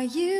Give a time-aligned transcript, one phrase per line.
[0.00, 0.39] Are you